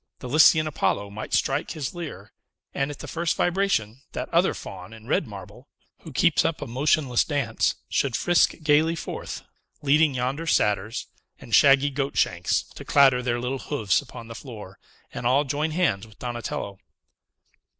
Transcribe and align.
The 0.17 0.27
Lycian 0.27 0.65
Apollo 0.65 1.11
might 1.11 1.31
strike 1.31 1.69
his 1.69 1.93
lyre; 1.93 2.31
and, 2.73 2.89
at 2.89 2.97
the 2.97 3.07
first 3.07 3.37
vibration, 3.37 4.01
that 4.13 4.29
other 4.33 4.55
Faun 4.55 4.93
in 4.93 5.05
red 5.05 5.27
marble, 5.27 5.67
who 5.99 6.11
keeps 6.11 6.43
up 6.43 6.59
a 6.59 6.65
motionless 6.65 7.23
dance, 7.23 7.75
should 7.87 8.15
frisk 8.15 8.55
gayly 8.63 8.95
forth, 8.95 9.43
leading 9.83 10.15
yonder 10.15 10.47
Satyrs, 10.47 11.05
with 11.39 11.53
shaggy 11.53 11.91
goat 11.91 12.17
shanks, 12.17 12.63
to 12.63 12.83
clatter 12.83 13.21
their 13.21 13.39
little 13.39 13.59
hoofs 13.59 14.01
upon 14.01 14.27
the 14.27 14.33
floor, 14.33 14.79
and 15.13 15.27
all 15.27 15.43
join 15.43 15.69
hands 15.69 16.07
with 16.07 16.17
Donatello! 16.17 16.79